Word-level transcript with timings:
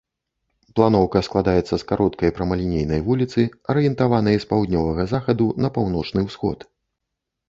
Планоўка 0.77 1.19
складаецца 1.27 1.75
з 1.81 1.85
кароткай 1.91 2.31
прамалінейнай 2.37 3.03
вуліцы, 3.09 3.43
арыентаванай 3.73 4.39
з 4.47 4.49
паўднёвага 4.55 5.05
захаду 5.13 5.45
на 5.65 5.69
паўночны 5.77 6.25
ўсход. 6.29 6.59